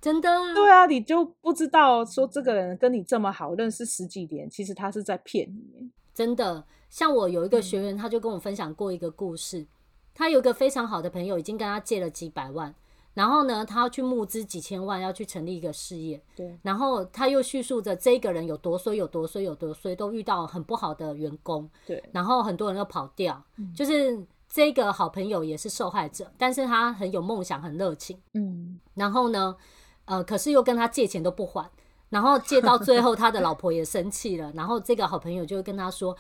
[0.02, 0.56] 真的啊。
[0.56, 6.66] 对啊，你就不知道说这个人跟你这么好，认识十几年，其实他是在骗你，真的。
[6.90, 9.66] 像我有一个学员，他就跟我分享过一个故事。
[10.14, 12.74] 他有一个非常好的朋友，已经跟他借了几百万，
[13.14, 16.20] 然后呢，他要去募资几千万，要去成立一个事业。
[16.36, 16.58] 对。
[16.64, 21.70] 然后他又叙述着这个人有多衰，有多衰，有多衰，都遇到很不好的员工。
[21.86, 22.04] 对。
[22.12, 23.40] 然后很多人都跑掉，
[23.76, 28.20] 就是这个好朋友也是受害者，但是他很有梦想，很热情。
[28.34, 28.80] 嗯。
[28.96, 29.56] 然后呢，
[30.06, 31.70] 呃，可是又跟他借钱都不还，
[32.10, 36.18] 然后借到最后，他的老婆也生气了，然后这个好朋友就跟他说。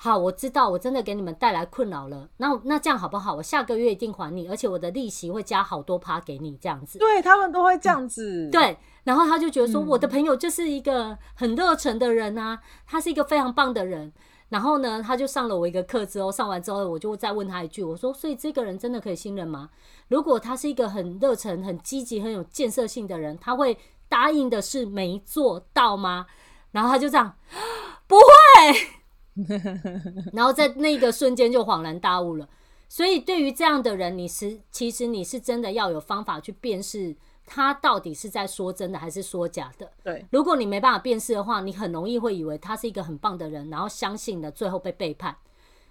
[0.00, 2.28] 好，我知道，我真的给你们带来困扰了。
[2.36, 3.34] 那那这样好不好？
[3.34, 7.00] 我下个月一定还你，而且我的利息会加好多趴给你，这样子。
[7.00, 8.46] 对，他们都会这样子。
[8.46, 8.50] 嗯。
[8.52, 14.12] 对，然后他就觉得说，我的朋友就是一个很热忱的人啊，他是一个非常棒的人。
[14.50, 19.68] 然后呢，他就上了我一个课之后，上完之后，我就再问他一句，我说：所以这个人真的可以信任吗？
[20.06, 23.76] 如果他是一个很热忱、很积极、很有建设性的人，他会
[24.08, 26.26] 答应的事没做到吗？
[26.70, 27.34] 然后他就这样，
[28.06, 28.97] 不会。
[30.32, 32.48] 然后在那个瞬间就恍然大悟了，
[32.88, 37.14] 所以对于这样的人，你是其实你是真的要有方法去辨识
[37.46, 39.90] 他到底是在说真的还是说假的。
[40.02, 45.36] 对，如果你没办法辨识的话，你很容易会以为他是一个很棒的人，然后相信了，最后被背叛。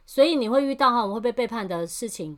[0.06, 2.38] 所以你会遇到哈，我们会被背叛的事情，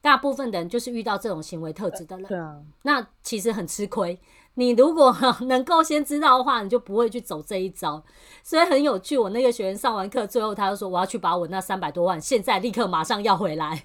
[0.00, 2.26] 大部分的人就是遇到这种行为特质的人。
[2.26, 4.18] 对啊，那其实很吃亏。
[4.58, 5.14] 你如果
[5.48, 8.02] 能够先知道的话，你就不会去走这一招，
[8.42, 9.16] 所以很有趣。
[9.16, 13.84] 我那个学员上完课，最后他就说：“我要去把我那三百多万，现在立刻马上要回来，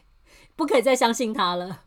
[0.56, 1.84] 不可以再相信他了。”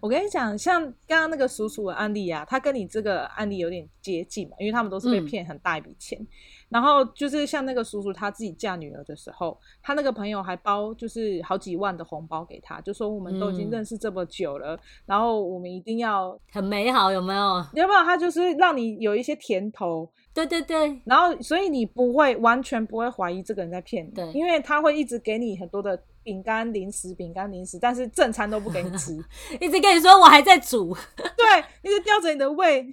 [0.00, 6.18] 我跟你讲，像刚刚那个叔叔的案例啊，他跟你这个案例有点接近嘛，因为他们都是被骗很大一笔钱。
[6.20, 6.26] 嗯
[6.68, 17.64] 然后就是像那个叔叔，他自己嫁女儿的时候，他那个朋友还包就是好几万的红包给他，就说我们都已经认识这么久了，嗯、然后我们一定要很美好，有没有？
[17.74, 18.00] 有没有？
[18.04, 21.00] 他就是让你有一些甜头，对对对。
[21.04, 29.12] 然后所以你不会完全不会怀疑这个人在骗你，对，因为他会一直给你很多的饼干零食、饼干零食，但是正餐都不给你吃，
[29.60, 32.86] 一直跟你说我还在煮， 对，一直吊着你的胃。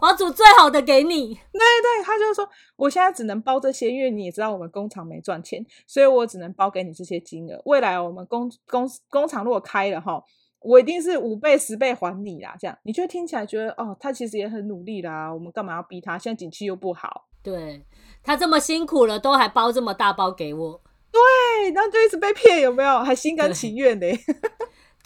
[0.00, 1.34] 我要煮最好的给你。
[1.34, 7.60] 对对，他就说，我现在只能包这些，因为你也知道我们工厂没赚钱，所以我只能包给你这些金额。
[7.64, 10.22] 未来我们工工工厂如果开了哈，
[10.60, 12.54] 我一定是五倍十倍还你啦。
[12.58, 15.32] 这样，你就听起来觉得哦，他其实也很努力啦。
[15.32, 16.18] 我们干嘛要逼他？
[16.18, 17.84] 现在景气又不好，对，
[18.22, 20.80] 他这么辛苦了，都还包这么大包给我。
[21.10, 22.98] 对，然后就一直被骗，有没有？
[23.00, 24.06] 还心甘情愿的。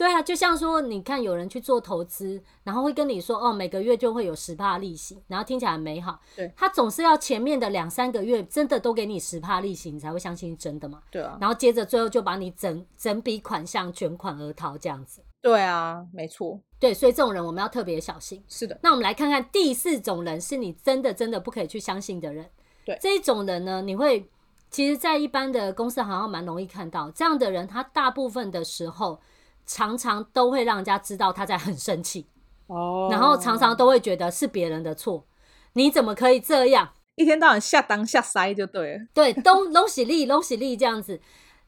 [0.03, 6.19] 对啊，就像说，你看有人去做投资，然后会跟你说，哦，每个月就会有十帕利息，然后听起来很美好。
[6.35, 11.01] 对，他总是要前面的两三个月真的都给你十帕利息，你才会相信是真的嘛？
[11.09, 11.39] 对啊。
[11.41, 15.23] 然后接着最后就把你整整笔款项卷款而逃，这样子。
[15.41, 16.59] 对啊，没错。
[16.81, 18.43] 对，所以这种人我们要特别小心。
[18.49, 18.77] 是的。
[18.83, 22.51] 那我们来看看第四种人，是你真的真的不可以去相信的人。
[22.85, 24.29] 对，这一种人呢，你会
[24.69, 29.21] 其实，在一般的公司好像蛮容易看到这样的人，他大部分的时候。
[29.67, 32.27] 常常都会让人家知道他在很生气
[32.67, 35.27] 哦，然后常常都会觉得是别人的错，
[35.75, 36.93] 你怎么可以这样？
[37.17, 41.21] 一天到晚下当下塞就对了，对，东 东喜力东喜力这样子。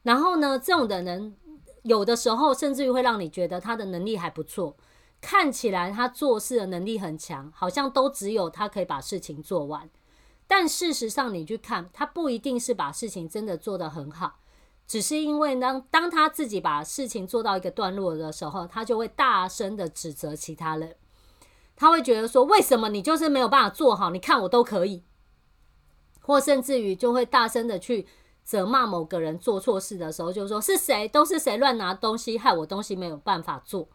[0.03, 1.35] 然后呢，这种的人
[1.83, 4.75] 有的时候甚至于会让你觉得他的能力还不错，
[5.21, 9.89] 看起来他做事的能力很强，好像都只有他可以把事情做完。
[10.47, 14.39] 但事实上，你去看他不一定是把事情真的做得很好。
[14.87, 20.95] 只是因为当当他自己把事情做到一个段落的时候，他就会大声的指责其他人。
[21.75, 24.09] 他会觉得说：“为什么你就是没有办法做好？
[24.09, 25.03] 你看我都可以。”
[26.21, 28.07] 或甚至于就会大声的去
[28.43, 31.07] 责骂某个人做错事的时候，就说：“是谁？
[31.07, 33.89] 都是谁乱拿东西，害我东西没有办法做。”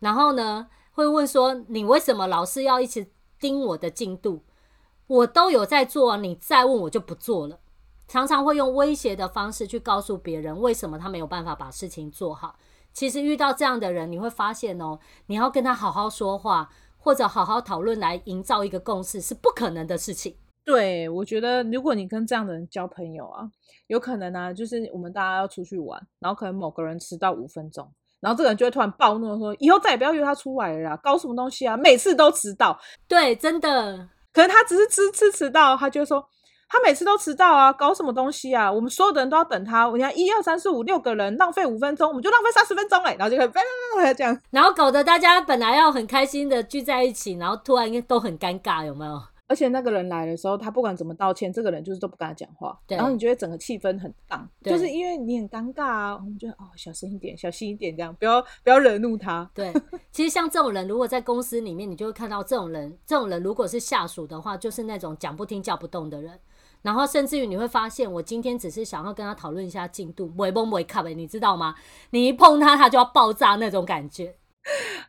[0.00, 3.06] 然后呢，会问说：“你为什么老是要一直
[3.38, 4.42] 盯我的进度？
[5.06, 7.59] 我都有在做，你再问我就不做了。”
[8.10, 12.56] 常常会用威胁的方式去告诉别人为什么他没有办法把事情做好，
[12.92, 16.68] 其实遇到这样的人，你会发现哦，你要跟他好好说话，
[16.98, 20.36] 或者好好讨论来营造一个共识，是不可能的事情。
[20.64, 23.48] 对，我觉得如果你跟这样的人交朋友啊，
[23.86, 36.28] 有可能呢、啊，就是我们大家要出去玩，然后可能某个人迟到五分钟，然后这个人就会突然暴怒说：“以后再也不要约他出来了啦，搞什么东西啊，每次都迟到。”对，真的，可能他只是吃吃迟到，他就说。
[36.70, 38.70] 他每次都迟到啊，搞什么东西啊？
[38.70, 39.88] 我们所有的人都要等他。
[39.88, 43.50] 我你看，一二三四五六个人，浪费五分钟，我们就浪费三十分钟哎，然后就可以
[44.14, 49.20] 这样，然后搞得大家本来要很开心的聚在一起，然后突然都很尴尬，有没有？
[49.48, 52.78] 而且那个人来的时候，他不管怎么道歉，这个人就是都不跟他讲话。
[52.86, 52.96] 对。
[52.96, 56.14] 然后你觉得整个气氛很荡，就是因为你很尴尬啊。
[56.14, 59.50] 我们觉得哦，小声一点，小心一点，这样不要不要惹怒他。
[59.52, 59.72] 对。
[60.12, 62.96] 其实像这种人，如果在公司里面，你就会看到这种人。
[63.04, 66.38] 这种人如果是下属的话，就是那种讲不听叫不动的人。
[66.82, 71.74] 然后甚至于你会发现，我今天只是想要跟他讨论一下进度，不会崩不会卡呗，你知道吗？
[72.10, 74.36] 你一碰他，他就要爆炸那种感觉。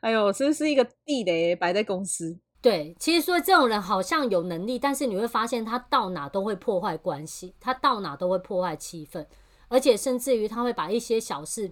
[0.02, 2.40] 哎呦，这是一个地雷摆在公司。
[2.62, 9.26] 对，其实说这种人好像有能力，但是你会发现他到哪都会破坏关系，他到哪都会破坏气氛，
[9.68, 11.72] 而且甚至于他会把一些小事。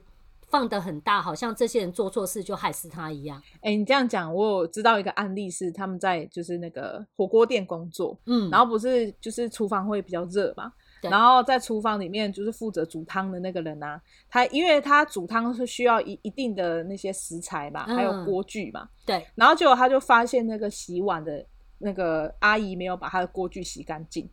[0.49, 3.41] 放得很大，好像这些人做错事就害死他一样。
[3.55, 21.45] 哎、欸，你这样讲，我有知道一个案例是他们在就是那个火锅店工作，嗯，然后不是就是厨房会比较热嘛，然后在厨房里面就是负责煮汤的那个人啊，他因为他煮汤是需要一一定的那些食材嘛，还有锅具嘛，嗯、对，然后结果他就发现那个洗碗的
[21.77, 24.29] 那个阿姨没有把他的锅具洗干净。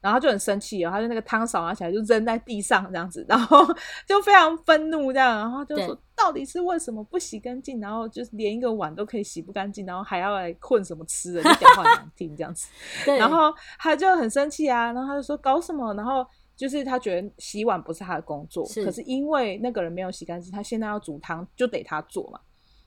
[0.00, 3.66] 然后就很生气哦，他就那个汤勺拿起来就扔在地上这样子，然后
[4.06, 7.80] 就非常愤怒这样，然后就说到底是为什么不洗干净？
[7.80, 11.42] 然后就是连一个碗都可以洗不干净，然后还要来混什么吃的？
[11.42, 12.68] 就讲话难听这样子。
[13.18, 15.92] 然后他就很生气啊，然后他就说搞什么？
[15.94, 22.40] 然后就是他觉得洗碗不是他的工作，可是因为那个人没有洗干净，他现在要煮汤就得他做嘛。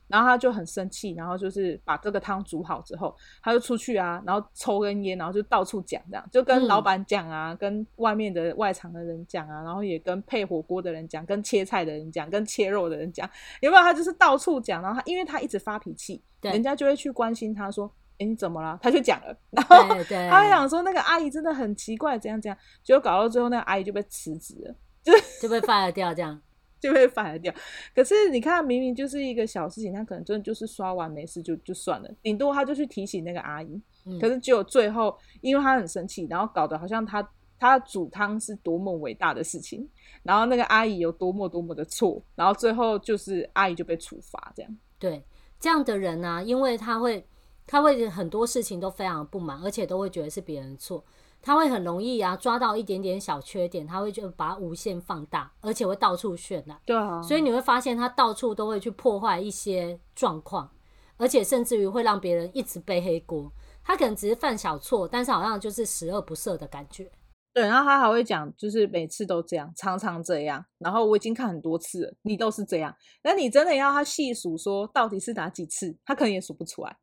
[0.06, 13.28] 然后他就很生气，然后就是把这个汤煮好之后，他就出去啊，然后抽根烟，然后就到处讲，这样就跟老板讲啊，嗯、跟外面的外场的人讲啊，然后也跟配火锅的人讲，跟切菜的人讲，跟切肉的人讲，
[13.60, 13.82] 有没有？
[13.82, 19.76] 他就是到处讲，然后他因为他一直发脾气，人家就会去关心他说：“哎，你怎么了？”他就讲了，然后
[20.30, 25.12] 他还想说那个阿姨真的很奇怪，怎样怎样，结果搞到最后那个阿姨就被辞职了，就
[25.42, 26.40] 就被 fire 掉这样。
[26.80, 27.54] 就会反掉，
[27.94, 33.80] 可是你看，明明就是一个小事情，他可能真的就是刷完没事就就算了，顶多他就去提醒那个阿姨。
[34.06, 37.26] 嗯、可是只有最后，因为他很生气，然后搞得好像他
[37.58, 39.88] 他煮汤是多么伟大的事情，
[40.22, 44.76] 然后那个阿姨有多么多么的错，然后最后就是阿姨就被处罚这样。
[44.98, 45.24] 对，
[45.58, 47.26] 这样的人呢、啊，因为他会
[47.66, 51.02] 他会很多事情都非常不满，而且都会觉得是别人错。
[51.44, 56.80] 他会很容易啊，抓到一点点小缺点，他会就把它无限放大，而且会到处渲染。
[56.86, 60.70] 对啊，所以你会发现他到处都会去破坏一些状况，
[61.18, 63.52] 而且甚至于会让别人一直背黑锅。
[63.84, 67.12] 他可能只是犯小错，但是好像就是十恶不赦的感觉。
[67.52, 70.64] 对，然后他还会讲，就是每次都这样，常常这样。
[70.78, 72.92] 然后我已经看很多次了，你都是这样。
[73.22, 76.96] 那你真的要他细数说到底是哪几次，他可能也数不出来。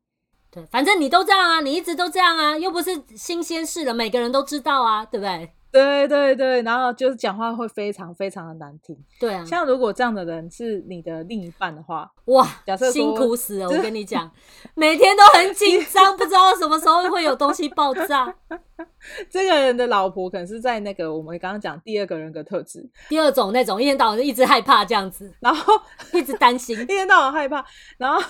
[0.52, 5.50] 对，反正你都这样啊，你一直都这样啊，又不是新鲜事了，每个人都知道啊，对不对？
[5.72, 8.94] 对对对，然后就是讲话会非常非常的难听。
[9.18, 14.30] 对啊，像如果这样的人是你的另一半的话，哇，假设辛苦死了，我跟你讲，
[14.74, 18.34] 每天都很紧张，不知道什么时候会有东西爆炸。
[19.30, 25.72] 这个人的老婆可能是在那个我们刚刚讲第二个人格特质，第二种那种一天到晚就一直害怕这样子，然后
[26.12, 27.64] 一直担心， 一天到晚害怕，
[27.96, 28.20] 然后。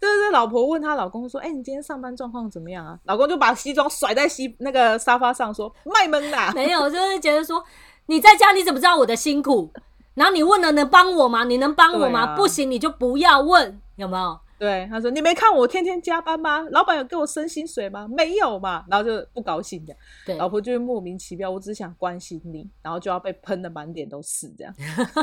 [0.00, 7.62] 就是老婆问她老公说：“哎、欸，你今天上班状况怎么样啊？”老公就把西装甩在西那个沙发上说：“卖萌啦！”没有，就是觉得说
[8.06, 9.70] 你在家你怎么知道我的辛苦？
[10.14, 11.44] 然后你问了能帮我吗？
[11.44, 12.20] 你能帮我吗？
[12.32, 14.40] 啊、不行你就不要问，有没有？
[14.60, 16.60] 对，他说：“你没看我天天加班吗？
[16.70, 18.06] 老板有给我升薪水吗？
[18.06, 19.96] 没有嘛。”然后就不高兴的，
[20.26, 21.50] 对，老婆就会莫名其妙。
[21.50, 24.74] 我只想关心你，然后就要被喷的满脸都是这样。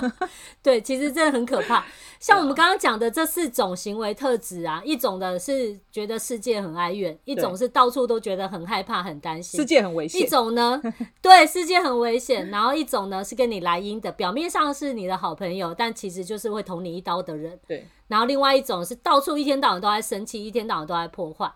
[0.64, 1.86] 对，其实真的很可怕。
[2.20, 10.20] 像我们刚刚讲的这四种行为特质啊，一种的是觉得世界很哀怨，一种是到处都觉得很害怕、很担心，世界很危险。
[10.20, 10.82] 一种呢，
[11.22, 12.50] 对，世界很危险。
[12.50, 17.60] 然后一种呢是跟你来阴的，表面上是你的好朋友，但其实就是会捅你一刀的人。
[17.68, 17.86] 对。
[18.08, 21.52] 然后另外一种是到处一天到晚都在生气，一天到晚都在破坏。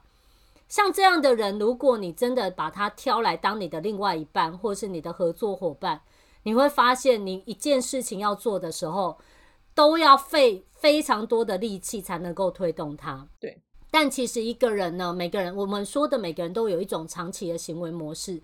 [0.67, 6.01] 像这样的人，如果你真的把他挑来当你的另外一半，或是你的合作伙伴，
[6.43, 9.17] 你会发现你一件事情要做的时候，
[9.75, 13.27] 都要费非常多的力气才能够推动他。
[13.39, 13.61] 对。
[13.89, 18.41] 但其实一个人呢，每个人我们说的每个人都有一种长期的行为模式。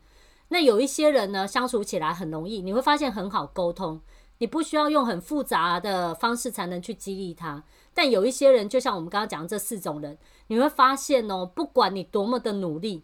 [0.50, 4.02] 那有一些人呢，相处起来很容易，你会发现很好沟通。
[4.40, 7.64] 你不需要用很复杂的方式才能去激励他。
[7.94, 10.18] 但有一些人，就像我们刚刚讲的这四种人，
[10.48, 13.04] 你会发现哦，不管你多么的努力，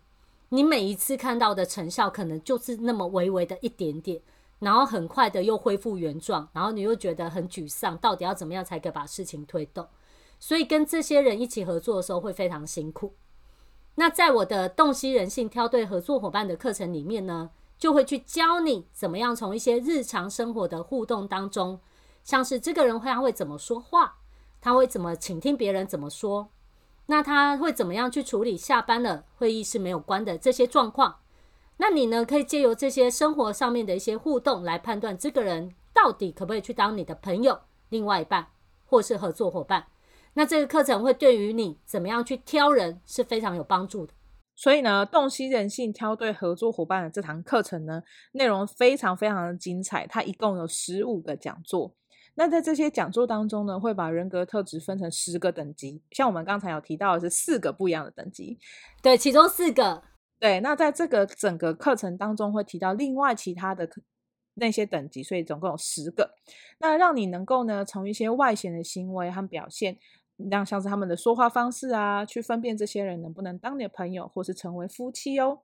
[0.50, 4.22] 你每一次看到的成效可能就是那么微微的一点点，
[4.60, 9.88] 然后很快的又恢复原状，然后你又觉得很沮丧，到底要怎么样才可以把事情推动？
[10.40, 13.16] 所以跟这些人一起合作的时候会非常辛苦。
[13.96, 21.80] 那在我的洞悉人性、挑对合作伙伴的课程里面呢，就会去教你怎么样从一些日常生活的互动当中，
[22.24, 24.17] 像是这个人会他会怎么说话。
[24.61, 26.47] 他会怎么倾听别人怎么说？
[27.07, 31.17] 那他会怎么样去处理下班了会议是没有关的这些状况？
[31.76, 32.24] 那你呢？
[32.24, 37.59] 可以借由这些生活上面的一些互动来判断这个人到底可不可以去当你的朋友、
[37.89, 38.47] 另外一半
[38.86, 39.88] 或是合作伙伴。
[40.36, 44.13] 那这个课程会对于你怎么样去挑人是非常有帮助的。
[44.56, 50.06] 所以呢，洞悉人性、挑对合作伙伴的这堂课程呢，内容非常非常的精彩。
[50.06, 51.95] 它一共有十五个讲座。
[52.36, 58.58] 那在这些讲座当中呢，会把人格特质分成十个等级，像我们刚才有提到的是四个不一样的等级，
[59.04, 60.01] 对，其中四个，
[60.39, 60.60] 对。
[60.62, 63.88] 那在这个整个课程当中会提到另外其他的
[64.56, 66.34] 那些等级，所以总共有十个。
[66.80, 69.97] 那让你能够呢，从一些外显的行为和表现，
[70.50, 75.60] 让像是他们的说话方式啊，去分辨这些人能不能当你的朋友或是成为夫妻哦。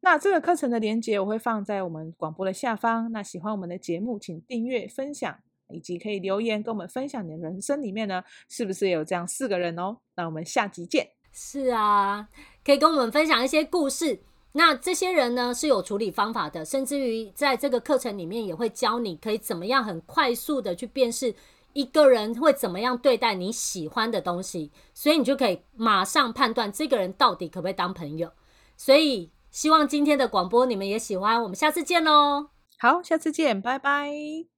[0.00, 3.10] 那这个课程的连接我会放在我们广播的下方。
[3.12, 5.38] 那喜欢我们的节目，请订阅分享。
[5.70, 9.96] 以及可以留言跟我们分享你的人生里面呢，是不是有这样四个人哦？
[10.14, 11.08] 那我们下集见。
[11.32, 12.28] 是啊，
[12.62, 14.20] 可以跟我们分享一些故事。
[14.52, 21.34] 那这些人呢是有处理方法的，甚至于在这个课程里面也会教你可以怎么样很快速的去辨识
[21.74, 28.32] 一个人会怎么样对待你喜欢的东西，所以你就可以马上判断这个人到底可不可以当朋友。
[28.76, 32.48] 所以希望今天的广播你们也喜欢，我们下次见喽。
[32.78, 34.53] 好，下次见，拜拜。